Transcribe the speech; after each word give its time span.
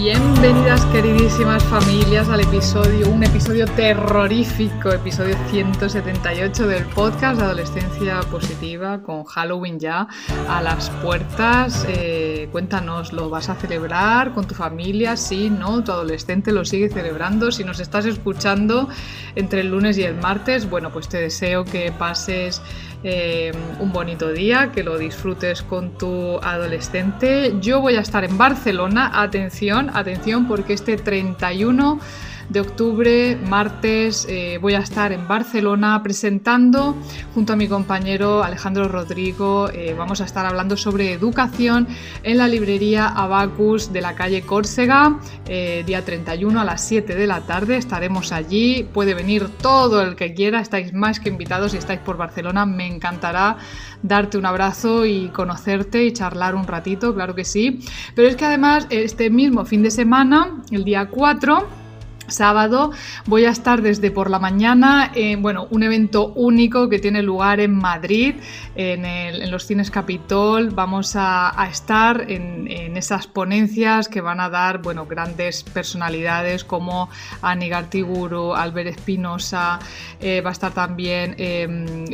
Bienvenidas 0.00 0.84
queridísimas 0.92 1.64
familias 1.64 2.28
al 2.28 2.38
episodio, 2.40 3.08
un 3.10 3.24
episodio 3.24 3.66
terrorífico, 3.66 4.92
episodio 4.92 5.36
178 5.50 6.68
del 6.68 6.84
podcast 6.84 7.40
de 7.40 7.44
Adolescencia 7.44 8.20
Positiva 8.30 9.02
con 9.02 9.24
Halloween 9.24 9.80
ya 9.80 10.06
a 10.48 10.62
las 10.62 10.88
puertas. 11.02 11.84
Eh, 11.88 12.48
cuéntanos, 12.52 13.12
¿lo 13.12 13.28
vas 13.28 13.48
a 13.48 13.56
celebrar 13.56 14.34
con 14.34 14.46
tu 14.46 14.54
familia? 14.54 15.16
Sí, 15.16 15.50
no, 15.50 15.82
tu 15.82 15.90
adolescente 15.90 16.52
lo 16.52 16.64
sigue 16.64 16.88
celebrando. 16.88 17.50
Si 17.50 17.64
nos 17.64 17.80
estás 17.80 18.06
escuchando 18.06 18.88
entre 19.34 19.62
el 19.62 19.70
lunes 19.72 19.98
y 19.98 20.04
el 20.04 20.14
martes, 20.14 20.70
bueno, 20.70 20.92
pues 20.92 21.08
te 21.08 21.18
deseo 21.18 21.64
que 21.64 21.90
pases 21.90 22.62
eh, 23.04 23.52
un 23.78 23.92
bonito 23.92 24.32
día, 24.32 24.72
que 24.72 24.82
lo 24.82 24.98
disfrutes 24.98 25.62
con 25.62 25.96
tu 25.96 26.38
adolescente. 26.38 27.54
Yo 27.60 27.80
voy 27.80 27.96
a 27.96 28.00
estar 28.00 28.24
en 28.24 28.36
Barcelona, 28.36 29.10
atención, 29.22 29.90
atención, 29.94 30.48
porque 30.48 30.72
este 30.72 30.96
31 30.96 32.00
de 32.48 32.60
octubre, 32.60 33.36
martes, 33.36 34.26
eh, 34.28 34.58
voy 34.60 34.74
a 34.74 34.78
estar 34.78 35.12
en 35.12 35.28
Barcelona 35.28 36.02
presentando 36.02 36.96
junto 37.34 37.52
a 37.52 37.56
mi 37.56 37.68
compañero 37.68 38.42
Alejandro 38.42 38.88
Rodrigo. 38.88 39.68
Eh, 39.70 39.94
vamos 39.96 40.20
a 40.20 40.24
estar 40.24 40.46
hablando 40.46 40.76
sobre 40.76 41.12
educación 41.12 41.86
en 42.22 42.38
la 42.38 42.48
librería 42.48 43.08
Abacus 43.08 43.92
de 43.92 44.00
la 44.00 44.14
calle 44.14 44.42
Córcega, 44.42 45.18
eh, 45.46 45.84
día 45.86 46.04
31 46.04 46.60
a 46.60 46.64
las 46.64 46.82
7 46.82 47.14
de 47.14 47.26
la 47.26 47.42
tarde. 47.42 47.76
Estaremos 47.76 48.32
allí. 48.32 48.88
Puede 48.94 49.12
venir 49.12 49.48
todo 49.60 50.00
el 50.00 50.16
que 50.16 50.32
quiera. 50.32 50.60
Estáis 50.60 50.94
más 50.94 51.20
que 51.20 51.28
invitados 51.28 51.72
si 51.72 51.78
estáis 51.78 52.00
por 52.00 52.16
Barcelona. 52.16 52.64
Me 52.64 52.86
encantará 52.86 53.58
darte 54.02 54.38
un 54.38 54.46
abrazo 54.46 55.04
y 55.04 55.28
conocerte 55.28 56.04
y 56.04 56.12
charlar 56.12 56.54
un 56.54 56.66
ratito, 56.66 57.14
claro 57.14 57.34
que 57.34 57.44
sí. 57.44 57.80
Pero 58.14 58.28
es 58.28 58.36
que 58.36 58.46
además 58.46 58.86
este 58.90 59.28
mismo 59.28 59.66
fin 59.66 59.82
de 59.82 59.90
semana, 59.90 60.62
el 60.70 60.84
día 60.84 61.08
4, 61.10 61.87
sábado 62.28 62.92
voy 63.26 63.44
a 63.44 63.50
estar 63.50 63.82
desde 63.82 64.10
por 64.10 64.30
la 64.30 64.38
mañana 64.38 65.10
en 65.14 65.42
bueno, 65.42 65.66
un 65.70 65.82
evento 65.82 66.32
único 66.34 66.88
que 66.88 66.98
tiene 66.98 67.22
lugar 67.22 67.60
en 67.60 67.74
Madrid, 67.74 68.34
en, 68.74 69.50
los 69.50 69.66
cines 69.66 69.90
Capitol. 69.90 70.70
Vamos 70.70 71.14
a, 71.16 71.54
estar 71.70 72.30
en, 72.30 72.68
esas 72.96 73.26
ponencias 73.26 74.08
que 74.08 74.20
van 74.20 74.40
a 74.40 74.48
dar 74.48 74.82
bueno, 74.82 75.06
grandes 75.06 75.62
personalidades 75.62 76.64
como 76.64 77.08
Ani 77.42 77.68
Gartiguru, 77.68 78.54
Albert 78.54 78.88
Espinosa, 78.88 79.78
eh, 80.20 80.40
va 80.40 80.50
a 80.50 80.52
estar 80.52 80.72
también 80.72 81.34
eh, 81.38 81.66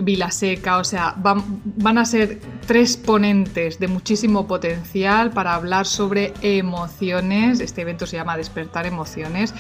Vila 0.03 0.31
Seca, 0.31 0.79
o 0.79 0.85
sea, 0.85 1.15
van 1.17 1.99
a 1.99 2.05
ser 2.05 2.41
tres 2.67 2.97
ponentes 2.97 3.79
de 3.79 3.89
muchísimo 3.89 4.47
potencial 4.47 5.31
para 5.31 5.55
hablar 5.55 5.87
sobre 5.87 6.33
emociones. 6.43 7.61
Este 7.61 7.83
evento 7.83 8.07
se 8.07 8.17
llama 8.17 8.37
Despertar 8.37 8.87
Emociones 8.87 9.55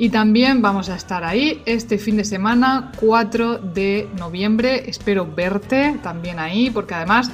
y 0.00 0.08
también 0.08 0.62
vamos 0.62 0.88
a 0.88 0.96
estar 0.96 1.24
ahí 1.24 1.60
este 1.66 1.98
fin 1.98 2.16
de 2.16 2.24
semana, 2.24 2.90
4 2.98 3.58
de 3.58 4.08
noviembre. 4.18 4.88
Espero 4.88 5.26
verte 5.26 5.98
también 6.02 6.38
ahí, 6.38 6.70
porque 6.70 6.94
además 6.94 7.30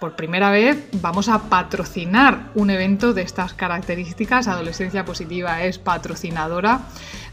por 0.00 0.16
primera 0.16 0.50
vez 0.50 0.88
vamos 1.02 1.28
a 1.28 1.50
patrocinar 1.50 2.50
un 2.54 2.70
evento 2.70 3.12
de 3.12 3.22
estas 3.22 3.52
características. 3.52 4.48
Adolescencia 4.48 5.04
Positiva 5.04 5.62
es 5.62 5.78
patrocinadora 5.78 6.80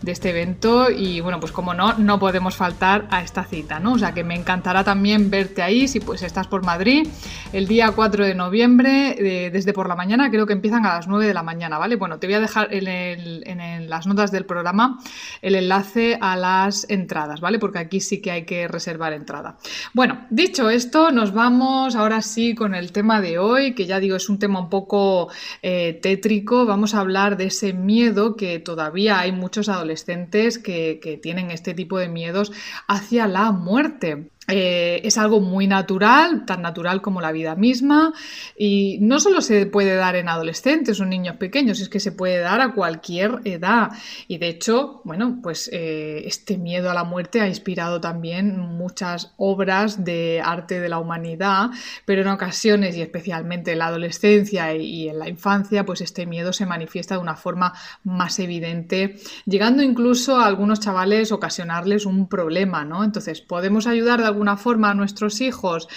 de 0.02 0.12
este 0.12 0.30
evento 0.30 0.92
y 0.92 1.22
bueno, 1.22 1.40
pues 1.40 1.52
como 1.52 1.74
no, 1.74 1.94
no 1.94 2.20
podemos 2.20 2.56
faltar 2.56 3.08
a 3.10 3.24
esta 3.24 3.46
cita, 3.46 3.80
¿no? 3.80 3.94
O 3.94 3.98
sea 3.98 4.14
que 4.14 4.24
me 4.24 4.36
encantará 4.36 4.84
también 4.84 5.32
verte 5.32 5.64
ahí 5.64 5.88
si 5.88 6.00
pues 6.02 6.22
estás 6.22 6.46
por 6.48 6.64
Madrid 6.64 7.08
el 7.54 7.68
día 7.68 7.92
4 7.96 8.26
de 8.26 8.36
noviembre, 8.36 9.50
desde 9.52 9.74
por 9.74 9.88
la 9.88 9.96
mañana, 9.96 10.30
creo 10.30 10.46
que 10.46 10.54
empiezan 10.54 10.86
a 10.86 10.96
las 10.96 11.08
9 11.08 11.26
de 11.26 11.34
la 11.34 11.44
mañana, 11.44 11.78
¿vale? 11.78 11.96
Bueno, 11.96 12.20
te 12.20 12.28
voy 12.28 12.36
a 12.36 12.42
dejar 12.42 12.68
en 12.72 13.90
las 13.90 14.06
notas 14.06 14.32
del 14.32 14.46
programa 14.46 15.00
el 15.42 15.56
enlace 15.56 16.18
a 16.20 16.36
las 16.36 16.88
entradas, 16.90 17.40
¿vale? 17.40 17.58
Porque 17.58 17.80
aquí 17.80 18.02
sí 18.02 18.22
que 18.22 18.32
hay 18.32 18.46
que 18.46 18.68
reservar 18.68 19.14
entrada. 19.14 19.58
Bueno, 19.94 20.26
dicho 20.30 20.70
esto, 20.70 21.12
nos 21.12 21.34
vamos 21.34 21.96
ahora 21.96 22.22
sí 22.22 22.54
con 22.57 22.75
el 22.75 22.91
tema 22.91 23.22
de 23.22 23.40
hoy, 23.40 23.73
que 23.73 23.85
ya 23.85 24.00
digo 24.00 24.18
es 24.18 24.29
un 24.29 24.40
tema 24.40 24.59
un 24.59 24.69
poco 24.69 25.29
eh, 25.62 25.97
tétrico, 26.01 26.66
vamos 26.66 26.94
a 26.94 27.00
hablar 27.00 27.38
de 27.38 27.45
ese 27.45 27.73
miedo 27.73 28.35
que 28.35 28.59
todavía 28.59 29.19
hay 29.19 29.31
muchos 29.31 29.69
adolescentes 29.69 30.57
que, 30.57 31.00
que 31.01 31.18
tienen 31.18 31.51
este 31.51 31.73
tipo 31.73 31.97
de 31.97 32.09
miedos 32.09 32.51
hacia 32.88 33.28
la 33.28 33.51
muerte. 33.51 34.29
Eh, 34.50 35.02
es 35.03 35.18
algo 35.18 35.41
muy 35.41 35.68
natural, 35.68 36.46
tan 36.46 36.62
natural 36.62 37.02
como 37.02 37.19
la 37.19 37.34
vida 37.34 37.56
misma, 37.56 38.13
y 38.58 38.97
no 39.02 39.19
solo 39.19 39.41
se 39.41 39.66
puede 39.66 39.96
dar 39.96 40.16
en 40.16 40.30
adolescentes 40.30 41.00
o 41.02 41.06
niños 41.06 41.35
pequeños, 41.35 41.81
es 41.81 41.90
que 41.90 42.00
se 42.00 42.13
puede 42.13 42.40
dar 42.40 42.62
a 42.62 42.74
cualquier 42.74 43.41
edad. 43.44 43.90
Y 44.28 44.38
de 44.38 44.47
hecho, 44.47 45.02
bueno, 45.03 45.40
pues 45.44 45.69
eh, 45.74 46.24
este 46.25 46.57
miedo 46.57 46.90
a 46.90 46.94
la 46.94 47.03
muerte 47.03 47.41
ha 47.41 47.47
inspirado 47.47 48.00
también 48.00 48.57
muchas 48.57 49.34
obras 49.36 50.06
de 50.06 50.41
arte 50.44 50.80
de 50.80 50.88
la 50.88 51.00
humanidad, 51.00 51.72
pero 52.06 52.22
en 52.22 52.30
ocasiones, 52.30 52.96
y 52.96 53.02
especialmente 53.02 53.74
en 53.74 53.80
la 53.80 53.88
adolescencia 53.88 54.74
y 54.74 55.09
en 55.09 55.19
la 55.19 55.28
infancia, 55.28 55.86
pues 55.86 56.00
este 56.00 56.25
miedo 56.25 56.53
se 56.53 56.66
manifiesta 56.66 57.16
de 57.16 57.22
una 57.22 57.36
forma 57.36 57.74
más 58.06 58.40
evidente, 58.40 59.16
llegando 59.46 59.84
incluso 59.84 60.40
a 60.40 60.46
algunos 60.46 60.80
chavales 60.80 61.34
ocasionarles 61.34 62.06
un 62.06 62.30
problema, 62.30 62.86
¿no? 62.86 63.03
Entonces, 63.03 63.41
podemos 63.41 63.88
ayudar 63.88 64.22
de 64.22 64.28
forma 64.58 64.92
a 64.92 64.94
nuestros 64.94 65.42
hijos 65.42 65.88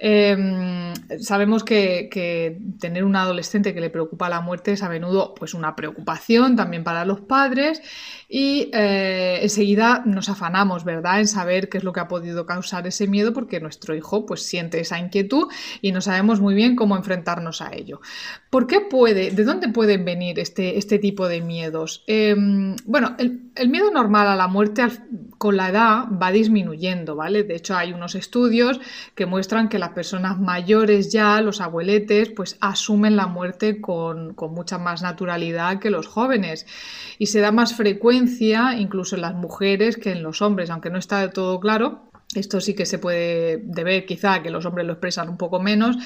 Em, 0.00 0.94
sabemos 1.18 1.64
que, 1.64 2.08
tener 2.78 3.02
un 3.02 3.16
adolescente 3.16 3.74
que 3.74 3.80
le 3.80 3.90
preocupa 3.90 4.28
la 4.28 4.40
muerte 4.40 4.72
es 4.72 4.82
a 4.84 4.88
menudo 4.88 5.34
pues, 5.34 5.54
una 5.54 5.74
preocupación 5.74 6.54
también 6.54 6.84
para 6.84 7.04
los 7.04 7.20
padres 7.20 7.82
y 8.28 8.70
eh, 8.72 9.40
enseguida 9.42 10.02
nos 10.04 10.28
afanamos, 10.28 10.84
¿verdad?, 10.84 11.18
en 11.18 11.26
saber 11.26 11.68
qué 11.68 11.78
es 11.78 11.84
lo 11.84 11.92
que 11.92 12.00
ha 12.00 12.08
podido 12.08 12.46
causar 12.46 12.86
ese 12.86 13.08
miedo 13.08 13.32
porque 13.32 13.58
nuestro 13.58 13.94
hijo 13.96 14.24
pues, 14.24 14.42
siente 14.42 14.78
esa 14.80 14.98
inquietud 14.98 15.48
y 15.82 15.90
no 15.90 16.00
sabemos 16.00 16.40
muy 16.40 16.54
bien 16.54 16.76
cómo 16.76 16.96
enfrentarnos 16.96 17.60
a 17.60 17.74
ello. 17.74 18.00
¿Por 18.50 18.66
qué 18.66 18.80
puede, 18.80 19.32
de 19.32 19.44
dónde 19.44 19.68
pueden 19.68 20.04
venir 20.04 20.38
este, 20.38 20.78
este 20.78 20.98
tipo 20.98 21.26
de 21.26 21.40
miedos? 21.40 22.04
Em, 22.06 22.76
bueno, 22.84 23.16
el, 23.18 23.68
miedo 23.68 23.90
normal 23.90 24.28
a 24.28 24.36
la 24.36 24.46
muerte 24.46 24.86
con 25.38 25.56
la 25.56 25.70
edad 25.70 26.04
va 26.10 26.30
disminuyendo, 26.30 27.16
¿vale? 27.16 27.42
De 27.42 27.56
hecho, 27.56 27.76
hay 27.76 27.92
unos 27.92 28.14
estudios 28.14 28.80
que 29.14 29.26
muestran 29.26 29.68
que 29.68 29.78
la 29.78 29.87
personas 29.90 30.38
mayores 30.38 31.12
ya, 31.12 31.40
los 31.40 31.60
abueletes, 31.60 32.30
pues 32.30 32.56
asumen 32.60 33.16
la 33.16 33.26
muerte 33.26 33.80
con, 33.80 34.34
con, 34.34 34.54
mucha 34.54 34.78
más 34.78 35.02
naturalidad 35.02 35.78
que 35.78 35.90
los 35.90 36.06
jóvenes. 36.06 36.66
Y 37.18 37.26
se 37.26 37.40
da 37.40 37.52
más 37.52 37.74
frecuencia 37.74 38.74
incluso 38.78 39.16
en 39.16 39.22
las 39.22 39.34
mujeres 39.34 39.96
que 39.96 40.12
en 40.12 40.22
los 40.22 40.42
hombres, 40.42 40.70
aunque 40.70 40.90
no 40.90 40.98
está 40.98 41.20
de 41.20 41.28
todo 41.28 41.60
claro. 41.60 42.08
Esto 42.34 42.60
sí 42.60 42.74
que 42.74 42.84
se 42.84 42.98
puede 42.98 43.56
deber 43.64 44.04
quizá 44.04 44.42
que 44.42 44.50
los 44.50 44.66
hombres 44.66 44.86
lo 44.86 44.92
expresan 44.92 45.30
un 45.30 45.38
poco 45.38 45.60
menos 45.60 45.96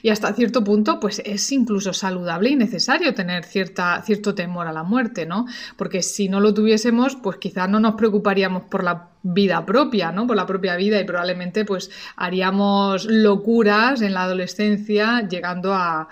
y 0.00 0.10
hasta 0.10 0.32
cierto 0.32 0.62
punto 0.62 1.00
pues 1.00 1.20
es 1.24 1.50
incluso 1.50 1.92
saludable 1.92 2.50
y 2.50 2.56
necesario 2.56 3.14
tener 3.14 3.44
cierta, 3.44 4.00
cierto 4.02 4.32
temor 4.32 4.68
a 4.68 4.72
la 4.72 4.84
muerte, 4.84 5.26
¿no? 5.26 5.46
Porque 5.76 6.02
si 6.02 6.28
no 6.28 6.38
lo 6.38 6.54
tuviésemos 6.54 7.16
pues 7.16 7.38
quizá 7.38 7.66
no 7.66 7.80
nos 7.80 7.96
preocuparíamos 7.96 8.62
por 8.70 8.84
la 8.84 9.11
vida 9.22 9.64
propia, 9.64 10.12
¿no? 10.12 10.26
Por 10.26 10.36
la 10.36 10.46
propia 10.46 10.76
vida 10.76 11.00
y 11.00 11.04
probablemente 11.04 11.64
pues 11.64 11.90
haríamos 12.16 13.04
locuras 13.04 14.02
en 14.02 14.14
la 14.14 14.24
adolescencia 14.24 15.26
llegando 15.28 15.74
a, 15.74 16.08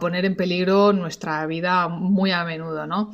poner 0.00 0.24
en 0.24 0.36
peligro 0.36 0.92
nuestra 0.92 1.46
vida 1.46 1.88
muy 1.88 2.30
a 2.30 2.44
menudo, 2.44 2.86
¿no? 2.86 3.12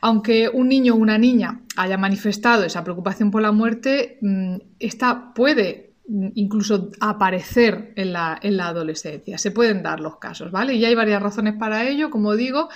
Aunque 0.00 0.48
un 0.48 0.68
niño 0.68 0.94
o 0.94 0.96
una 0.96 1.18
niña 1.18 1.60
haya 1.76 1.96
manifestado 1.96 2.64
esa 2.64 2.84
preocupación 2.84 3.30
por 3.30 3.42
la 3.42 3.52
muerte, 3.52 4.18
mm, 4.20 4.56
esta 4.78 5.32
puede 5.34 5.90
incluso 6.34 6.90
aparecer 7.00 7.92
en 7.96 8.12
la, 8.12 8.38
en 8.42 8.56
la 8.56 8.68
adolescencia. 8.68 9.38
Se 9.38 9.50
pueden 9.50 9.82
dar 9.82 10.00
los 10.00 10.16
casos, 10.16 10.50
¿vale? 10.50 10.74
Y 10.74 10.84
hay 10.84 10.94
varias 10.94 11.22
razones 11.22 11.54
para 11.54 11.88
ello, 11.88 12.10
como 12.10 12.34
digo. 12.34 12.68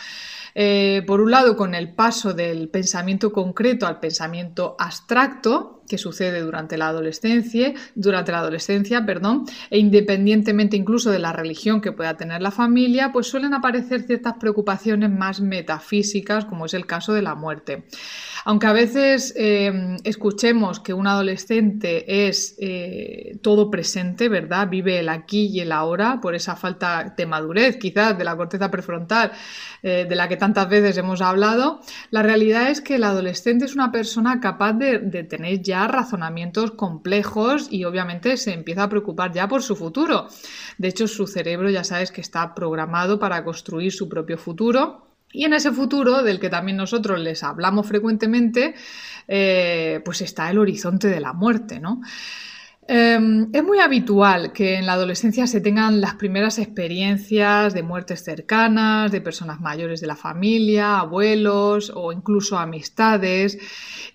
Eh, 0.54 1.02
por 1.06 1.20
un 1.20 1.32
lado, 1.32 1.56
con 1.56 1.74
el 1.74 1.92
paso 1.94 2.32
del 2.32 2.68
pensamiento 2.68 3.32
concreto 3.32 3.86
al 3.86 3.98
pensamiento 3.98 4.76
abstracto, 4.78 5.82
que 5.88 5.98
sucede 5.98 6.40
durante 6.40 6.76
la 6.76 6.88
adolescencia, 6.88 7.74
durante 7.94 8.32
la 8.32 8.38
adolescencia, 8.38 9.04
perdón, 9.04 9.44
e 9.70 9.78
independientemente 9.78 10.76
incluso 10.76 11.10
de 11.10 11.18
la 11.18 11.32
religión 11.32 11.80
que 11.80 11.92
pueda 11.92 12.16
tener 12.16 12.42
la 12.42 12.50
familia, 12.50 13.10
pues 13.12 13.26
suelen 13.26 13.54
aparecer 13.54 14.02
ciertas 14.02 14.34
preocupaciones 14.40 15.10
más 15.10 15.40
metafísicas, 15.40 16.44
como 16.44 16.66
es 16.66 16.74
el 16.74 16.86
caso 16.86 17.12
de 17.12 17.22
la 17.22 17.34
muerte. 17.34 17.84
Aunque 18.46 18.66
a 18.66 18.72
veces 18.72 19.32
eh, 19.36 19.96
escuchemos 20.04 20.78
que 20.78 20.92
un 20.92 21.06
adolescente 21.06 22.28
es 22.28 22.54
eh, 22.58 23.38
todo 23.40 23.70
presente, 23.70 24.28
¿verdad? 24.28 24.68
Vive 24.68 24.98
el 24.98 25.08
aquí 25.08 25.46
y 25.46 25.60
el 25.60 25.72
ahora 25.72 26.20
por 26.20 26.34
esa 26.34 26.54
falta 26.54 27.14
de 27.16 27.26
madurez, 27.26 27.78
quizás 27.78 28.18
de 28.18 28.24
la 28.24 28.36
corteza 28.36 28.70
prefrontal, 28.70 29.32
eh, 29.82 30.06
de 30.06 30.14
la 30.14 30.28
que 30.28 30.36
tantas 30.36 30.68
veces 30.68 30.96
hemos 30.98 31.22
hablado, 31.22 31.80
la 32.10 32.22
realidad 32.22 32.70
es 32.70 32.82
que 32.82 32.96
el 32.96 33.04
adolescente 33.04 33.64
es 33.64 33.74
una 33.74 33.90
persona 33.90 34.40
capaz 34.40 34.74
de, 34.74 34.98
de 34.98 35.24
tener 35.24 35.62
ya 35.62 35.73
razonamientos 35.88 36.72
complejos 36.72 37.68
y 37.70 37.84
obviamente 37.84 38.36
se 38.36 38.52
empieza 38.52 38.84
a 38.84 38.88
preocupar 38.88 39.32
ya 39.32 39.48
por 39.48 39.62
su 39.62 39.76
futuro. 39.76 40.28
De 40.78 40.88
hecho, 40.88 41.08
su 41.08 41.26
cerebro 41.26 41.70
ya 41.70 41.84
sabes 41.84 42.10
que 42.10 42.20
está 42.20 42.54
programado 42.54 43.18
para 43.18 43.44
construir 43.44 43.92
su 43.92 44.08
propio 44.08 44.38
futuro 44.38 45.04
y 45.34 45.44
en 45.44 45.52
ese 45.52 45.72
futuro, 45.72 46.22
del 46.22 46.38
que 46.38 46.48
también 46.48 46.76
nosotros 46.76 47.18
les 47.18 47.42
hablamos 47.42 47.88
frecuentemente, 47.88 48.74
eh, 49.26 50.00
pues 50.04 50.20
está 50.20 50.48
el 50.48 50.58
horizonte 50.58 51.08
de 51.08 51.18
la 51.18 51.32
muerte, 51.32 51.80
¿no? 51.80 52.00
Em, 52.86 53.48
es 53.54 53.64
muy 53.64 53.78
habitual 53.78 54.52
que 54.52 54.74
en 54.74 54.84
la 54.84 54.92
adolescencia 54.92 55.46
se 55.46 55.62
tengan 55.62 56.02
las 56.02 56.16
primeras 56.16 56.58
experiencias 56.58 57.72
de 57.72 57.82
muertes 57.82 58.22
cercanas, 58.22 59.10
de 59.10 59.22
personas 59.22 59.58
mayores 59.60 60.02
de 60.02 60.06
la 60.06 60.16
familia, 60.16 60.98
abuelos 60.98 61.90
o 61.94 62.12
incluso 62.12 62.58
amistades. 62.58 63.58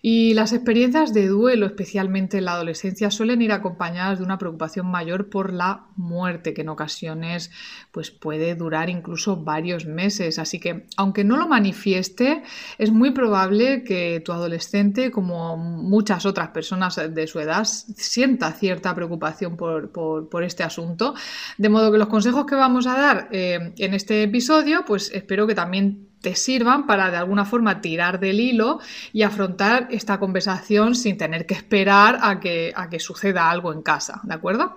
Y 0.03 0.35
las 0.35 0.53
experiencias 0.53 1.15
de 1.15 1.27
duelo, 1.27 1.65
especialmente 1.65 2.37
en 2.37 2.45
la 2.45 2.53
adolescencia, 2.53 3.09
suelen 3.09 3.41
ir 3.41 3.51
acompañadas 3.53 4.19
de 4.19 4.25
una 4.25 4.37
preocupación 4.37 4.85
mayor 4.85 5.29
por 5.29 5.51
la 5.51 5.87
muerte, 5.95 6.53
que 6.53 6.61
en 6.61 6.69
ocasiones 6.69 7.49
pues, 7.91 8.11
puede 8.11 8.53
durar 8.53 8.91
incluso 8.91 9.35
varios 9.35 9.87
meses. 9.87 10.37
Así 10.37 10.59
que, 10.59 10.85
aunque 10.95 11.23
no 11.23 11.37
lo 11.37 11.47
manifieste, 11.47 12.43
es 12.77 12.91
muy 12.91 13.11
probable 13.11 13.83
que 13.83 14.21
tu 14.23 14.31
adolescente, 14.31 15.09
como 15.09 15.57
muchas 15.57 16.27
otras 16.27 16.49
personas 16.49 16.97
de 16.97 17.27
su 17.27 17.39
edad, 17.39 17.63
sienta 17.65 18.58
cierta 18.59 18.93
preocupación 18.93 19.57
por, 19.57 20.43
este 20.43 20.63
asunto. 20.63 21.15
De 21.57 21.69
modo 21.69 21.91
que 21.91 21.97
los 21.97 22.07
consejos 22.07 22.45
que 22.45 22.55
vamos 22.55 22.87
a 22.87 22.97
dar 22.97 23.29
eh, 23.31 23.73
en 23.77 23.93
este 23.93 24.23
episodio, 24.23 24.83
pues 24.85 25.11
espero 25.13 25.47
que 25.47 25.55
también 25.55 26.09
te 26.21 26.35
sirvan 26.35 26.85
para 26.85 27.11
de 27.11 27.17
alguna 27.17 27.45
forma 27.45 27.81
tirar 27.81 28.19
del 28.19 28.39
hilo 28.39 28.79
y 29.13 29.23
afrontar 29.23 29.87
esta 29.89 30.19
conversación 30.19 30.95
sin 30.95 31.17
tener 31.17 31.45
que 31.45 31.53
esperar 31.53 32.19
a 32.21 32.39
que, 32.39 32.73
a 32.75 32.89
que 32.89 32.99
suceda 32.99 33.49
algo 33.49 33.71
en 33.71 33.81
casa, 33.81 34.19
¿de 34.23 34.33
acuerdo? 34.33 34.75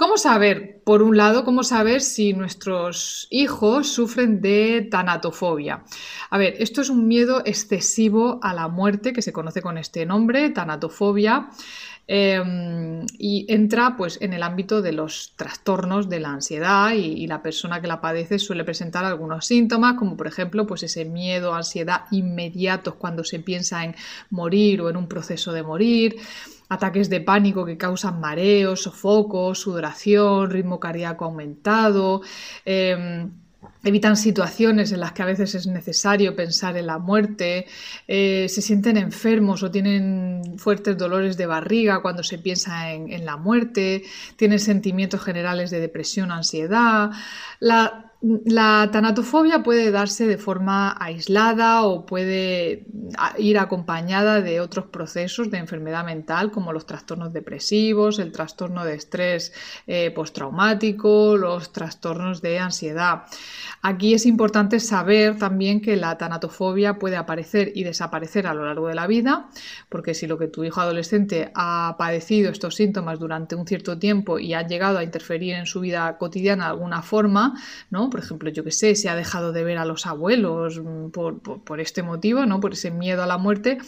¿Cómo 0.00 0.16
saber, 0.16 0.80
por 0.82 1.02
un 1.02 1.18
lado, 1.18 1.44
cómo 1.44 1.62
saber 1.62 2.00
si 2.00 2.32
nuestros 2.32 3.26
hijos 3.28 3.92
sufren 3.92 4.40
de 4.40 4.88
tanatofobia? 4.90 5.84
A 6.30 6.38
ver, 6.38 6.54
esto 6.58 6.80
es 6.80 6.88
un 6.88 7.06
miedo 7.06 7.42
excesivo 7.44 8.40
a 8.42 8.54
la 8.54 8.68
muerte 8.68 9.12
que 9.12 9.20
se 9.20 9.34
conoce 9.34 9.60
con 9.60 9.76
este 9.76 10.06
nombre, 10.06 10.48
tanatofobia. 10.48 11.50
Em, 12.12 13.06
y 13.20 13.46
entra 13.48 13.96
pues, 13.96 14.18
en 14.20 14.32
el 14.32 14.42
ámbito 14.42 14.82
de 14.82 14.90
los 14.90 15.32
trastornos 15.36 16.08
de 16.08 16.18
la 16.18 16.30
ansiedad 16.30 16.90
y, 16.92 17.28
la 17.28 17.40
persona 17.40 17.80
que 17.80 17.86
la 17.86 18.00
padece 18.00 18.40
suele 18.40 18.64
presentar 18.64 19.04
algunos 19.04 19.46
síntomas, 19.46 19.94
como 19.94 20.16
por 20.16 20.26
ejemplo 20.26 20.66
pues, 20.66 20.82
ese 20.82 21.04
miedo, 21.04 21.54
ansiedad 21.54 22.06
inmediatos 22.10 22.94
cuando 22.96 23.22
se 23.22 23.38
piensa 23.38 23.84
en 23.84 23.94
morir 24.28 24.80
o 24.80 24.90
en 24.90 24.96
un 24.96 25.06
proceso 25.06 25.52
de 25.52 25.62
morir 25.62 26.16
ataques 26.68 27.08
de 27.10 27.20
pánico 27.20 27.64
que 27.64 27.76
causan 27.76 28.20
mareos, 28.20 28.82
sofocos, 28.82 29.60
sudoración, 29.60 30.50
ritmo 30.50 30.80
cardíaco 30.80 31.26
aumentado. 31.26 32.22
Em, 32.64 33.30
evitan 33.82 34.16
situaciones 34.16 34.92
en 34.92 35.00
las 35.00 35.12
que 35.12 35.22
a 35.22 35.26
veces 35.26 35.54
es 35.54 35.66
necesario 35.66 36.36
pensar 36.36 36.76
en 36.76 36.86
la 36.86 36.98
muerte, 36.98 37.66
eh, 38.06 38.46
se 38.48 38.62
sienten 38.62 38.96
enfermos 38.96 39.62
o 39.62 39.70
tienen 39.70 40.58
fuertes 40.58 40.98
dolores 40.98 41.36
de 41.36 41.46
barriga 41.46 42.02
cuando 42.02 42.22
se 42.22 42.38
piensa 42.38 42.92
en, 42.92 43.12
en 43.12 43.24
la 43.24 43.36
muerte, 43.36 44.02
tienen 44.36 44.58
sentimientos 44.58 45.22
generales 45.22 45.70
de 45.70 45.80
depresión, 45.80 46.30
ansiedad. 46.30 47.10
La 47.58 48.09
la 48.22 48.90
tanatofobia 48.92 49.62
puede 49.62 49.90
darse 49.90 50.26
de 50.26 50.36
forma 50.36 50.94
aislada 51.00 51.84
o 51.84 52.04
puede 52.04 52.84
ir 53.38 53.58
acompañada 53.58 54.42
de 54.42 54.60
otros 54.60 54.86
procesos 54.86 55.50
de 55.50 55.56
enfermedad 55.56 56.04
mental 56.04 56.50
como 56.50 56.74
los 56.74 56.84
trastornos 56.84 57.32
depresivos, 57.32 58.18
el 58.18 58.30
trastorno 58.30 58.84
de 58.84 58.94
estrés 58.94 59.54
eh, 59.86 60.10
postraumático, 60.10 61.38
los 61.38 61.72
trastornos 61.72 62.42
de 62.42 62.58
ansiedad. 62.58 63.22
Aquí 63.80 64.12
es 64.12 64.26
importante 64.26 64.80
saber 64.80 65.38
también 65.38 65.80
que 65.80 65.96
la 65.96 66.18
tanatofobia 66.18 66.98
puede 66.98 67.16
aparecer 67.16 67.72
y 67.74 67.84
desaparecer 67.84 68.46
a 68.46 68.52
lo 68.52 68.66
largo 68.66 68.88
de 68.88 68.94
la 68.94 69.06
vida, 69.06 69.48
porque 69.88 70.12
si 70.12 70.26
lo 70.26 70.36
que 70.36 70.48
tu 70.48 70.62
hijo 70.62 70.82
adolescente 70.82 71.50
ha 71.54 71.96
padecido 71.98 72.50
estos 72.50 72.74
síntomas 72.74 73.18
durante 73.18 73.54
un 73.54 73.66
cierto 73.66 73.98
tiempo 73.98 74.38
y 74.38 74.52
ha 74.52 74.66
llegado 74.66 74.98
a 74.98 75.04
interferir 75.04 75.54
en 75.54 75.64
su 75.64 75.80
vida 75.80 76.18
cotidiana 76.18 76.64
de 76.64 76.70
alguna 76.72 77.00
forma, 77.00 77.54
¿no? 77.88 78.09
Por 78.10 78.20
ejemplo, 78.20 78.50
yo 78.50 78.64
que 78.64 78.72
sé, 78.72 78.94
se 78.94 79.08
ha 79.08 79.14
dejado 79.14 79.52
de 79.52 79.64
ver 79.64 79.78
a 79.78 79.84
los 79.84 80.06
abuelos 80.06 80.80
mm, 80.80 81.10
por, 81.10 81.80
este 81.80 82.02
motivo, 82.02 82.44
¿no? 82.46 82.60
Por 82.60 82.72
ese 82.72 82.90
miedo 82.90 83.22
a 83.22 83.26
la 83.26 83.38
muerte. 83.38 83.78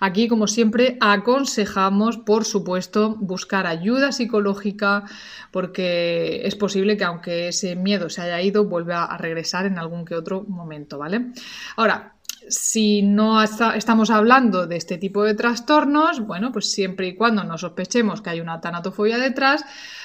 Aquí, 0.00 0.28
como 0.28 0.46
siempre, 0.46 0.96
aconsejamos, 1.00 2.18
por 2.18 2.44
supuesto, 2.44 3.16
buscar 3.18 3.66
ayuda 3.66 4.12
psicológica, 4.12 5.04
porque 5.50 6.42
es 6.44 6.54
posible 6.54 6.96
que 6.96 7.04
aunque 7.04 7.48
ese 7.48 7.76
miedo 7.76 8.08
se 8.08 8.22
haya 8.22 8.40
ido, 8.40 8.64
vuelva 8.64 9.04
a 9.04 9.18
regresar 9.18 9.66
en 9.66 9.78
algún 9.78 10.04
que 10.04 10.14
otro 10.14 10.44
momento, 10.48 10.98
¿vale? 10.98 11.32
Ahora, 11.76 12.14
si 12.48 13.02
no 13.02 13.42
estamos 13.42 14.10
hablando 14.10 14.66
de 14.66 14.76
este 14.76 14.98
tipo 14.98 15.22
de 15.22 15.34
trastornos, 15.34 16.20
bueno, 16.20 16.52
pues 16.52 16.70
siempre 16.70 17.08
y 17.08 17.14
cuando 17.14 17.44
no 17.44 17.58
sospechemos 17.58 18.20
que 18.20 18.30
hay 18.30 18.40
una 18.40 18.60
tanatofobia 18.60 19.18
detrás, 19.18 19.64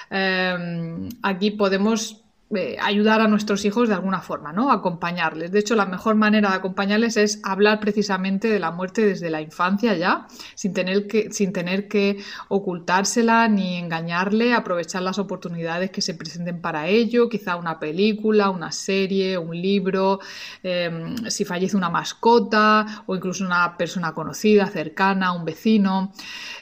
eh, 0.10 1.10
aquí 1.24 1.52
podemos 1.52 2.24
eh, 2.56 2.78
ayudar 2.82 3.20
a 3.20 3.28
nuestros 3.28 3.66
hijos 3.66 3.90
de 3.90 3.96
alguna 3.96 4.22
forma, 4.22 4.54
¿no? 4.54 4.72
Acompañarles. 4.72 5.52
De 5.52 5.60
hecho, 5.60 5.76
la 5.76 5.86
mejor 5.86 6.16
manera 6.16 6.52
de 6.52 6.56
acompañarles 6.56 7.18
es 7.18 7.42
hablar 7.44 7.82
precisamente 7.82 8.48
de 8.48 8.58
la 8.58 8.72
muerte 8.72 9.06
desde 9.06 9.30
la 9.30 9.42
infancia 9.42 9.98
ya, 9.98 10.28
sin 10.56 10.72
tener 10.72 11.08
que, 11.08 11.30
sin 11.34 11.52
tener 11.52 11.90
que 11.90 12.24
ocultársela 12.48 13.50
ni 13.50 13.76
engañarle, 13.76 14.54
aprovechar 14.54 15.02
las 15.02 15.20
oportunidades 15.20 15.92
que 15.92 16.02
se 16.02 16.14
presenten 16.14 16.62
para 16.62 16.88
ello, 16.88 17.28
quizá 17.28 17.58
una 17.58 17.80
película, 17.80 18.50
una 18.50 18.72
serie, 18.72 19.38
un 19.38 19.62
libro, 19.62 20.22
em, 20.64 21.18
si 21.28 21.44
fallece 21.44 21.76
una 21.76 21.90
mascota 21.90 23.04
o 23.08 23.16
incluso 23.18 23.44
una 23.44 23.76
persona 23.76 24.14
conocida, 24.14 24.68
cercana, 24.68 25.34
un 25.34 25.44
vecino. 25.44 26.14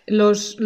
Los, 0.08 0.58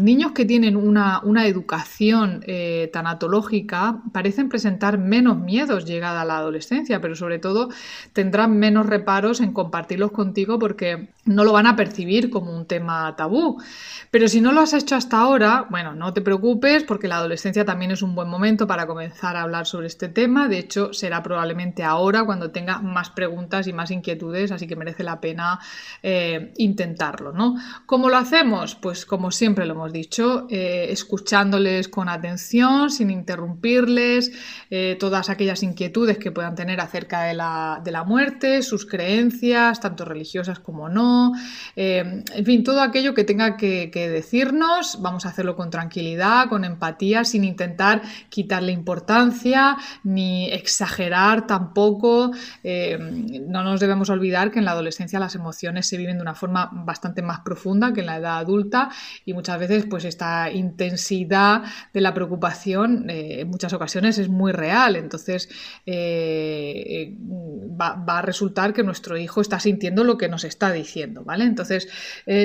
niños 0.00 0.32
que 0.32 0.44
tienen 0.44 0.76
una, 0.76 1.20
educación 1.46 2.42
eh, 2.46 2.90
tanatológica 2.92 4.02
parecen 4.12 4.31
presentar 4.48 4.98
menos 4.98 5.38
miedos 5.38 5.84
llegada 5.84 6.22
a 6.22 6.24
la 6.24 6.38
adolescencia, 6.38 7.00
pero 7.00 7.14
sobre 7.14 7.38
todo 7.38 7.68
tendrán 8.12 8.58
menos 8.58 8.86
reparos 8.86 9.40
en 9.40 9.52
compartirlos 9.52 10.12
contigo 10.12 10.58
porque 10.58 11.08
no 11.24 11.44
lo 11.44 11.52
van 11.52 11.66
a 11.66 11.76
percibir 11.76 12.30
como 12.30 12.56
un 12.56 12.66
tema 12.66 13.14
tabú. 13.16 13.62
Pero 14.10 14.28
si 14.28 14.40
no 14.40 14.52
lo 14.52 14.60
has 14.60 14.72
hecho 14.72 14.96
hasta 14.96 15.18
ahora, 15.18 15.66
bueno, 15.70 15.94
no 15.94 16.12
te 16.12 16.20
preocupes 16.20 16.84
porque 16.84 17.08
la 17.08 17.16
adolescencia 17.16 17.64
también 17.64 17.90
es 17.90 18.02
un 18.02 18.14
buen 18.14 18.28
momento 18.28 18.66
para 18.66 18.86
comenzar 18.86 19.36
a 19.36 19.42
hablar 19.42 19.66
sobre 19.66 19.86
este 19.86 20.08
tema. 20.08 20.48
De 20.48 20.58
hecho, 20.58 20.92
será 20.92 21.22
probablemente 21.22 21.82
ahora 21.82 22.24
cuando 22.24 22.50
tenga 22.50 22.78
más 22.80 23.10
preguntas 23.10 23.66
y 23.66 23.72
más 23.72 23.90
inquietudes, 23.90 24.52
así 24.52 24.66
que 24.66 24.76
merece 24.76 25.02
la 25.04 25.20
pena 25.20 25.60
eh, 26.02 26.52
intentarlo, 26.56 27.32
¿no? 27.32 27.56
¿Cómo 27.86 28.08
lo 28.08 28.16
hacemos? 28.16 28.74
Pues 28.74 29.06
como 29.06 29.30
siempre 29.30 29.66
lo 29.66 29.74
hemos 29.74 29.92
dicho, 29.92 30.46
eh, 30.50 30.86
escuchándoles 30.90 31.88
con 31.88 32.08
atención, 32.08 32.90
sin 32.90 33.10
interrumpirles, 33.10 34.21
eh, 34.70 34.96
todas 35.00 35.30
aquellas 35.30 35.62
inquietudes 35.62 36.18
que 36.18 36.30
puedan 36.30 36.54
tener 36.54 36.80
acerca 36.80 37.22
de 37.22 37.34
la, 37.34 38.04
muerte, 38.06 38.62
sus 38.62 38.86
creencias, 38.86 39.80
tanto 39.80 40.04
religiosas 40.04 40.58
como 40.58 40.88
no, 40.88 41.32
eh, 41.76 42.22
en 42.34 42.44
fin, 42.44 42.62
todo 42.62 42.82
aquello 42.82 43.14
que 43.14 43.24
tenga 43.24 43.56
que, 43.56 43.90
decirnos, 43.92 44.98
vamos 45.00 45.26
a 45.26 45.30
hacerlo 45.30 45.56
con 45.56 45.70
tranquilidad, 45.70 46.48
con 46.48 46.64
empatía, 46.64 47.24
sin 47.24 47.44
intentar 47.44 48.02
quitarle 48.28 48.72
importancia 48.72 49.76
ni 50.04 50.50
exagerar 50.50 51.46
tampoco. 51.46 52.32
no 52.62 53.62
nos 53.62 53.80
debemos 53.80 54.10
olvidar 54.10 54.50
que 54.50 54.58
en 54.58 54.64
la 54.64 54.72
adolescencia 54.72 55.18
las 55.18 55.34
emociones 55.34 55.86
se 55.86 55.96
viven 55.96 56.16
de 56.16 56.22
una 56.22 56.34
forma 56.34 56.70
bastante 56.72 57.22
más 57.22 57.40
profunda 57.40 57.92
que 57.92 58.00
en 58.00 58.06
la 58.06 58.16
edad 58.16 58.38
adulta 58.38 58.90
y 59.24 59.32
muchas 59.32 59.58
veces 59.58 59.86
pues 59.88 60.04
esta 60.04 60.50
intensidad 60.50 61.62
de 61.92 62.00
la 62.00 62.14
preocupación 62.14 63.08
eh, 63.10 63.40
en 63.40 63.48
muchas 63.48 63.72
ocasiones 63.72 64.11
es 64.18 64.28
muy 64.28 64.52
real. 64.52 64.96
Entonces 64.96 65.48
eh, 65.86 67.14
va, 67.20 68.02
a 68.06 68.22
resultar 68.22 68.72
que 68.72 68.82
nuestro 68.82 69.16
hijo 69.16 69.40
está 69.40 69.60
sintiendo 69.60 70.04
lo 70.04 70.18
que 70.18 70.28
nos 70.28 70.44
está 70.44 70.72
diciendo, 70.72 71.24
¿vale? 71.24 71.44
Entonces, 71.44 71.88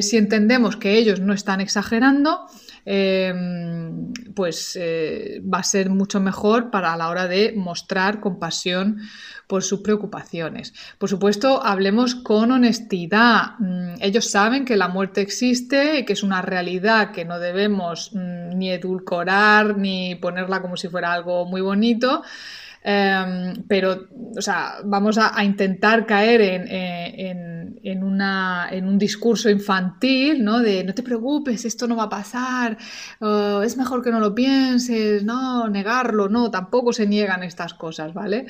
si 0.02 0.18
entendemos 0.18 0.78
que 0.78 0.98
ellos 0.98 1.20
no 1.20 1.34
están 1.34 1.62
exagerando, 1.62 2.48
pues 4.34 4.78
eh, 4.80 5.42
va 5.42 5.58
a 5.58 5.64
ser 5.64 5.90
mucho 5.90 6.20
mejor 6.20 6.72
para 6.72 6.96
la 6.96 7.10
hora 7.10 7.28
de 7.28 7.54
mostrar 7.56 8.20
compasión 8.20 9.00
por 9.48 9.64
sus 9.64 9.80
preocupaciones. 9.80 10.74
Por 10.98 11.10
supuesto, 11.10 11.64
hablemos 11.64 12.16
con 12.16 12.52
honestidad. 12.52 13.58
Mm, 13.60 13.96
ellos 14.00 14.30
saben 14.30 14.64
que 14.64 14.78
la 14.78 14.90
muerte 14.90 15.22
existe 15.22 16.00
y 16.00 16.06
que 16.06 16.14
es 16.14 16.24
una 16.24 16.42
realidad 16.42 17.12
que 17.12 17.26
no 17.26 17.40
debemos 17.40 18.12
mm, 18.14 18.58
ni 18.58 18.72
edulcorar 18.72 19.78
ni 19.78 20.16
ponerla 20.16 20.62
como 20.62 20.78
si 20.78 20.88
fuera 20.88 21.14
algo 21.14 21.46
muy 21.46 21.57
bonito. 21.62 22.24
Em, 22.84 23.64
pero, 23.68 24.08
o 24.38 24.42
sea, 24.42 24.76
vamos 24.86 25.18
a, 25.18 25.44
intentar 25.44 26.06
caer 26.06 26.42
eh, 26.42 27.32
en, 27.84 28.04
una, 28.04 28.70
en, 28.72 28.88
un 28.88 28.98
discurso 28.98 29.50
infantil, 29.50 30.44
¿no? 30.44 30.60
De 30.60 30.84
no 30.84 30.94
te 30.94 31.04
preocupes, 31.04 31.66
esto 31.66 31.88
no 31.88 31.98
va 31.98 32.04
a 32.04 32.10
pasar, 32.10 32.78
es 33.64 33.78
mejor 33.78 34.02
que 34.04 34.12
no 34.12 34.20
lo 34.20 34.34
pienses, 34.34 35.24
no, 35.24 35.68
negarlo, 35.68 36.30
no, 36.30 36.50
tampoco 36.50 36.94
se 36.94 37.08
niegan 37.08 37.44
estas 37.44 37.74
cosas, 37.74 38.14
¿vale? 38.14 38.46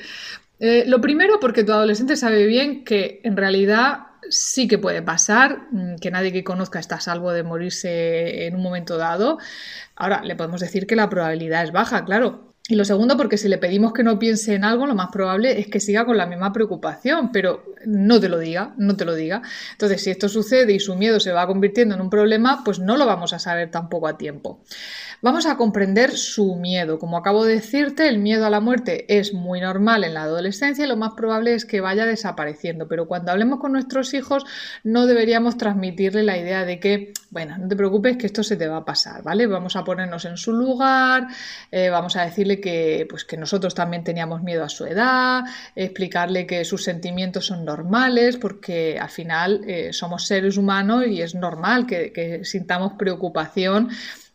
Eh, 0.60 0.84
lo 0.86 1.00
primero, 1.00 1.38
porque 1.40 1.64
tu 1.64 1.72
adolescente 1.72 2.16
sabe 2.16 2.46
bien 2.46 2.84
que 2.84 3.20
en 3.24 3.36
realidad 3.36 4.06
sí 4.30 4.66
que 4.68 4.78
puede 4.78 5.02
pasar, 5.02 5.68
mm, 5.70 5.96
que 5.96 6.10
nadie 6.10 6.32
que 6.32 6.44
conozca 6.44 6.80
está 6.80 6.96
a 6.96 7.00
salvo 7.00 7.32
de 7.32 7.42
morirse 7.44 8.46
en 8.46 8.56
un 8.56 8.62
momento 8.62 8.96
dado. 8.96 9.38
Ahora, 9.96 10.22
le 10.24 10.36
podemos 10.36 10.60
decir 10.60 10.86
que 10.86 10.96
la 10.96 11.08
probabilidad 11.08 11.64
es 11.64 11.72
baja, 11.72 12.04
claro, 12.04 12.47
y 12.70 12.74
lo 12.74 12.84
segundo, 12.84 13.16
porque 13.16 13.38
si 13.38 13.48
le 13.48 13.56
pedimos 13.56 13.94
que 13.94 14.02
no 14.02 14.18
piense 14.18 14.54
en 14.54 14.62
algo, 14.62 14.86
lo 14.86 14.94
más 14.94 15.08
probable 15.10 15.58
es 15.58 15.68
que 15.68 15.80
siga 15.80 16.04
con 16.04 16.18
la 16.18 16.26
misma 16.26 16.52
preocupación, 16.52 17.32
pero 17.32 17.64
no 17.86 18.20
te 18.20 18.28
lo 18.28 18.38
diga, 18.38 18.74
no 18.76 18.94
te 18.94 19.06
lo 19.06 19.14
diga. 19.14 19.40
Entonces, 19.72 20.02
si 20.02 20.10
esto 20.10 20.28
sucede 20.28 20.74
y 20.74 20.78
su 20.78 20.94
miedo 20.94 21.18
se 21.18 21.32
va 21.32 21.46
convirtiendo 21.46 21.94
en 21.94 22.02
un 22.02 22.10
problema, 22.10 22.62
pues 22.64 22.78
no 22.78 22.98
lo 22.98 23.06
vamos 23.06 23.32
a 23.32 23.38
saber 23.38 23.70
tampoco 23.70 24.06
a 24.06 24.18
tiempo. 24.18 24.60
Vamos 25.20 25.46
a 25.46 25.56
comprender 25.56 26.12
su 26.12 26.54
miedo. 26.54 27.00
Como 27.00 27.16
acabo 27.16 27.44
de 27.44 27.54
decirte, 27.54 28.06
el 28.06 28.20
miedo 28.20 28.46
a 28.46 28.50
la 28.50 28.60
muerte 28.60 29.04
es 29.18 29.34
muy 29.34 29.60
normal 29.60 30.04
en 30.04 30.14
la 30.14 30.22
adolescencia 30.22 30.84
y 30.84 30.88
lo 30.88 30.96
más 30.96 31.14
probable 31.14 31.54
es 31.54 31.64
que 31.64 31.80
vaya 31.80 32.06
desapareciendo. 32.06 32.86
Pero 32.86 33.08
cuando 33.08 33.32
hablemos 33.32 33.58
con 33.58 33.72
nuestros 33.72 34.14
hijos, 34.14 34.44
no 34.84 35.06
deberíamos 35.06 35.56
transmitirle 35.56 36.22
la 36.22 36.38
idea 36.38 36.64
de 36.64 36.78
que, 36.78 37.12
bueno, 37.30 37.58
no 37.58 37.66
te 37.66 37.74
preocupes 37.74 38.16
que 38.16 38.26
esto 38.26 38.44
se 38.44 38.56
te 38.56 38.68
va 38.68 38.76
a 38.76 38.84
pasar, 38.84 39.24
¿vale? 39.24 39.48
Vamos 39.48 39.74
a 39.74 39.82
ponernos 39.82 40.24
en 40.24 40.36
su 40.36 40.52
lugar, 40.52 41.26
eh, 41.72 41.90
vamos 41.90 42.14
a 42.14 42.24
decirle 42.24 42.60
que, 42.60 43.04
pues, 43.10 43.24
que 43.24 43.36
nosotros 43.36 43.74
también 43.74 44.04
teníamos 44.04 44.44
miedo 44.44 44.62
a 44.62 44.68
su 44.68 44.86
edad, 44.86 45.42
explicarle 45.74 46.46
que 46.46 46.64
sus 46.64 46.84
sentimientos 46.84 47.46
son 47.46 47.64
normales, 47.64 48.36
porque 48.36 49.00
al 49.00 49.10
final 49.10 49.62
eh, 49.66 49.92
somos 49.92 50.28
seres 50.28 50.56
humanos 50.56 51.06
y 51.08 51.22
es 51.22 51.34
normal 51.34 51.86
que, 51.86 52.12
que 52.12 52.44
sintamos 52.44 52.92
preocupación 52.92 53.88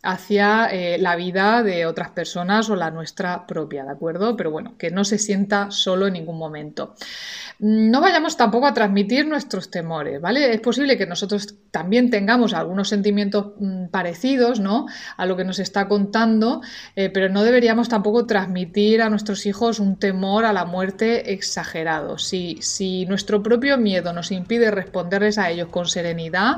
hacia 0.04 0.68
eh, 0.68 0.98
la 1.00 1.16
vida 1.16 1.64
de 1.64 1.86
otras 1.86 2.10
personas 2.10 2.70
o 2.70 2.76
la 2.76 2.92
nuestra 2.92 3.48
propia, 3.48 3.86
¿de 3.86 3.92
acuerdo? 3.92 4.36
Pero 4.36 4.52
bueno, 4.52 4.76
que 4.78 4.92
no 4.92 5.06
se 5.06 5.18
sienta 5.18 5.72
solo 5.72 6.08
en 6.08 6.14
ningún 6.14 6.38
momento. 6.38 6.94
No 7.60 8.02
vayamos 8.02 8.36
tampoco 8.36 8.68
a 8.68 8.74
transmitir 8.74 9.26
nuestros 9.26 9.72
temores, 9.72 10.20
¿vale? 10.20 10.54
Es 10.54 10.60
posible 10.60 10.98
que 10.98 11.06
nosotros 11.06 11.56
también 11.72 12.10
tengamos 12.10 12.54
algunos 12.54 12.90
sentimientos 12.90 13.54
mm, 13.58 13.86
parecidos, 13.88 14.60
¿no? 14.60 14.88
A 15.16 15.26
lo 15.26 15.38
que 15.38 15.46
nos 15.46 15.60
está 15.60 15.88
contando, 15.88 16.62
eh, 16.98 17.10
pero 17.10 17.30
no 17.30 17.44
deberíamos 17.44 17.88
tampoco 17.88 18.26
transmitir 18.26 19.02
a 19.02 19.10
nuestros 19.10 19.46
hijos 19.46 19.80
un 19.80 19.98
temor 19.98 20.44
a 20.44 20.52
la 20.52 20.66
muerte 20.66 21.32
exagerado. 21.32 22.18
Si, 22.18 22.58
si 22.62 23.06
nuestro 23.06 23.42
propio 23.42 23.78
miedo 23.78 24.12
nos 24.12 24.32
impide 24.32 24.70
responderles 24.70 25.38
a 25.38 25.50
ellos 25.50 25.70
con 25.70 25.88
serenidad, 25.88 26.58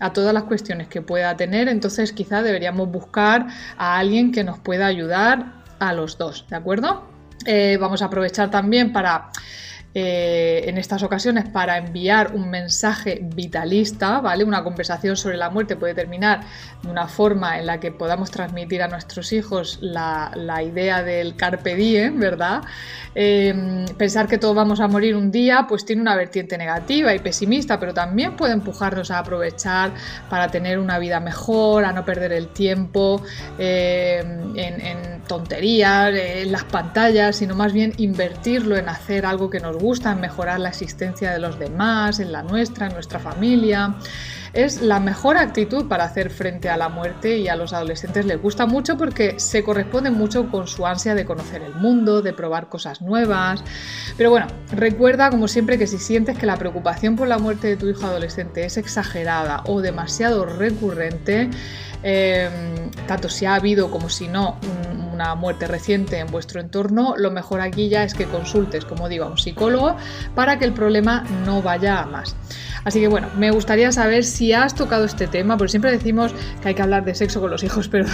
a 0.00 0.12
todas 0.12 0.34
las 0.34 0.44
cuestiones 0.44 0.88
que 0.88 1.02
pueda 1.02 1.36
tener, 1.36 1.68
entonces 1.68 2.12
quizá 2.12 2.42
deberíamos 2.42 2.90
buscar 2.90 3.46
a 3.78 3.98
alguien 3.98 4.32
que 4.32 4.44
nos 4.44 4.58
pueda 4.58 4.86
ayudar 4.86 5.62
a 5.78 5.92
los 5.92 6.18
dos, 6.18 6.46
¿de 6.48 6.56
acuerdo? 6.56 7.06
Eh, 7.44 7.78
vamos 7.80 8.02
a 8.02 8.06
aprovechar 8.06 8.50
también 8.50 8.92
para 8.92 9.30
eh, 9.98 10.68
en 10.68 10.76
estas 10.76 11.02
ocasiones 11.02 11.48
para 11.48 11.78
enviar 11.78 12.34
un 12.34 12.50
mensaje 12.50 13.18
vitalista, 13.34 14.20
¿vale? 14.20 14.44
Una 14.44 14.62
conversación 14.62 15.16
sobre 15.16 15.38
la 15.38 15.48
muerte 15.48 15.74
puede 15.74 15.94
terminar 15.94 16.40
de 16.82 16.90
una 16.90 17.08
forma 17.08 17.58
en 17.58 17.64
la 17.64 17.80
que 17.80 17.92
podamos 17.92 18.30
transmitir 18.30 18.82
a 18.82 18.88
nuestros 18.88 19.32
hijos 19.32 19.78
la, 19.80 20.30
idea 20.62 21.02
del 21.02 21.34
carpe 21.34 21.76
diem, 21.76 22.20
¿verdad? 22.20 22.60
Em, 23.14 23.86
pensar 23.96 24.28
que 24.28 24.36
todos 24.36 24.54
vamos 24.54 24.80
a 24.80 24.86
morir 24.86 25.16
un 25.16 25.30
día, 25.30 25.64
pues 25.66 25.86
tiene 25.86 26.02
una 26.02 26.14
vertiente 26.14 26.58
negativa 26.58 27.14
y 27.14 27.18
pesimista, 27.18 27.80
pero 27.80 27.94
también 27.94 28.36
puede 28.36 28.52
empujarnos 28.52 29.10
a 29.10 29.20
aprovechar 29.20 29.92
para 30.28 30.48
tener 30.48 30.78
una 30.78 30.98
vida 30.98 31.20
mejor, 31.20 31.86
a 31.86 31.92
no 31.94 32.04
perder 32.04 32.32
el 32.34 32.48
tiempo 32.48 33.22
em, 33.58 34.58
en, 34.58 35.22
tonterías, 35.26 36.14
en 36.14 36.52
las 36.52 36.64
pantallas, 36.64 37.36
sino 37.36 37.54
más 37.54 37.72
bien 37.72 37.94
invertirlo 37.96 38.76
en 38.76 38.90
hacer 38.90 39.24
algo 39.24 39.48
que 39.48 39.58
nos 39.58 39.74
gusta 39.74 39.85
gusta, 39.86 40.10
en 40.10 40.20
mejorar 40.20 40.58
la 40.58 40.70
existencia 40.70 41.30
de 41.30 41.38
los 41.38 41.60
demás, 41.60 42.18
en 42.18 42.32
la 42.32 42.42
nuestra, 42.42 42.88
en 42.88 42.94
nuestra 42.94 43.20
familia. 43.20 43.94
Es 44.52 44.80
la 44.82 44.98
mejor 45.00 45.36
actitud 45.36 45.86
para 45.86 46.04
hacer 46.04 46.30
frente 46.30 46.68
a 46.68 46.76
la 46.76 46.88
muerte 46.88 47.36
y 47.38 47.46
a 47.46 47.54
los 47.56 47.72
adolescentes 47.72 48.24
les 48.26 48.40
gusta 48.40 48.66
mucho 48.66 48.96
porque 48.96 49.38
se 49.38 49.62
corresponde 49.62 50.10
mucho 50.10 50.50
con 50.50 50.66
su 50.66 50.86
ansia 50.86 51.14
de 51.14 51.24
conocer 51.24 51.62
el 51.62 51.74
mundo, 51.74 52.20
de 52.20 52.32
probar 52.32 52.68
cosas 52.68 53.00
nuevas. 53.00 53.62
Pero 54.16 54.30
bueno, 54.30 54.46
recuerda 54.72 55.30
como 55.30 55.46
siempre 55.46 55.78
que 55.78 55.86
si 55.86 55.98
sientes 55.98 56.36
que 56.36 56.46
la 56.46 56.56
preocupación 56.56 57.14
por 57.14 57.28
la 57.28 57.38
muerte 57.38 57.68
de 57.68 57.76
tu 57.76 57.86
hijo 57.86 58.06
adolescente 58.06 58.64
es 58.64 58.76
exagerada 58.76 59.62
o 59.66 59.80
demasiado 59.80 60.46
recurrente, 60.46 61.50
eh, 62.02 62.48
tanto 63.06 63.28
si 63.28 63.44
ha 63.46 63.54
habido 63.54 63.90
como 63.90 64.08
si 64.08 64.26
no 64.26 64.56
una 65.16 65.34
muerte 65.34 65.66
reciente 65.66 66.18
en 66.18 66.28
vuestro 66.28 66.60
entorno, 66.60 67.14
lo 67.16 67.30
mejor 67.30 67.60
aquí 67.60 67.88
ya 67.88 68.04
es 68.04 68.14
que 68.14 68.26
consultes, 68.26 68.84
como 68.84 69.08
digo, 69.08 69.24
a 69.24 69.28
un 69.28 69.38
psicólogo 69.38 69.96
para 70.34 70.58
que 70.58 70.66
el 70.66 70.72
problema 70.72 71.24
no 71.44 71.62
vaya 71.62 72.00
a 72.00 72.06
más. 72.06 72.36
Así 72.84 73.00
que 73.00 73.08
bueno, 73.08 73.28
me 73.36 73.50
gustaría 73.50 73.90
saber 73.90 74.22
si 74.22 74.52
has 74.52 74.74
tocado 74.74 75.04
este 75.04 75.26
tema, 75.26 75.56
porque 75.56 75.70
siempre 75.70 75.90
decimos 75.90 76.32
que 76.62 76.68
hay 76.68 76.74
que 76.74 76.82
hablar 76.82 77.04
de 77.04 77.14
sexo 77.14 77.40
con 77.40 77.50
los 77.50 77.64
hijos, 77.64 77.88
pero 77.92 78.06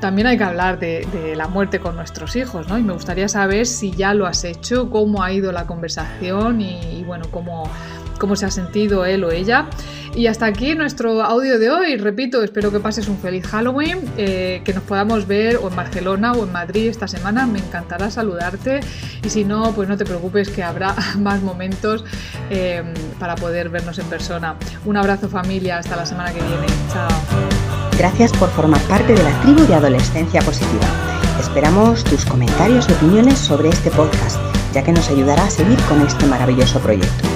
también 0.00 0.26
hay 0.26 0.38
que 0.38 0.44
hablar 0.44 0.78
de, 0.78 1.34
la 1.36 1.48
muerte 1.48 1.80
con 1.80 1.96
nuestros 1.96 2.36
hijos, 2.36 2.68
¿no? 2.68 2.78
Y 2.78 2.82
me 2.82 2.92
gustaría 2.92 3.28
saber 3.28 3.66
si 3.66 3.90
ya 3.90 4.14
lo 4.14 4.26
has 4.26 4.44
hecho, 4.44 4.88
cómo 4.88 5.22
ha 5.22 5.32
ido 5.32 5.52
la 5.52 5.66
conversación 5.66 6.60
y 6.60 7.02
bueno, 7.04 7.26
cómo 7.30 7.68
cómo 8.18 8.36
se 8.36 8.46
ha 8.46 8.50
sentido 8.50 9.04
él 9.04 9.24
o 9.24 9.30
ella. 9.30 9.68
Y 10.14 10.28
hasta 10.28 10.46
aquí 10.46 10.74
nuestro 10.74 11.22
audio 11.22 11.58
de 11.58 11.70
hoy. 11.70 11.96
Repito, 11.96 12.42
espero 12.42 12.72
que 12.72 12.80
pases 12.80 13.08
un 13.08 13.18
feliz 13.18 13.46
Halloween, 13.46 14.00
eh, 14.16 14.62
que 14.64 14.72
nos 14.72 14.82
podamos 14.82 15.26
ver 15.26 15.56
o 15.56 15.68
en 15.68 15.76
Barcelona 15.76 16.32
o 16.32 16.44
en 16.44 16.52
Madrid 16.52 16.88
esta 16.88 17.06
semana. 17.06 17.46
Me 17.46 17.58
encantará 17.58 18.10
saludarte 18.10 18.80
y 19.22 19.28
si 19.28 19.44
no, 19.44 19.72
pues 19.72 19.88
no 19.88 19.96
te 19.96 20.04
preocupes 20.04 20.48
que 20.48 20.62
habrá 20.62 20.94
más 21.18 21.42
momentos 21.42 22.04
eh, 22.50 22.82
para 23.18 23.34
poder 23.34 23.68
vernos 23.68 23.98
en 23.98 24.06
persona. 24.06 24.56
Un 24.84 24.96
abrazo 24.96 25.28
familia, 25.28 25.78
hasta 25.78 25.96
la 25.96 26.06
semana 26.06 26.32
que 26.32 26.40
viene. 26.40 26.66
Chao. 26.92 27.08
Gracias 27.98 28.32
por 28.32 28.48
formar 28.50 28.80
parte 28.82 29.14
de 29.14 29.22
la 29.22 29.40
tribu 29.40 29.66
de 29.66 29.74
Adolescencia 29.74 30.42
Positiva. 30.42 30.86
Esperamos 31.40 32.04
tus 32.04 32.24
comentarios 32.24 32.88
y 32.88 32.92
opiniones 32.92 33.38
sobre 33.38 33.68
este 33.70 33.90
podcast, 33.90 34.38
ya 34.72 34.82
que 34.82 34.92
nos 34.92 35.08
ayudará 35.08 35.44
a 35.44 35.50
seguir 35.50 35.78
con 35.84 36.00
este 36.02 36.26
maravilloso 36.26 36.78
proyecto. 36.80 37.35